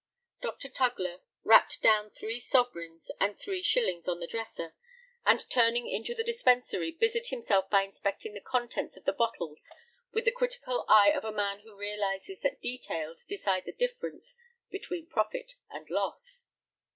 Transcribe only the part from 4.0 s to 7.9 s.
on the dresser, and turning into the dispensary, busied himself by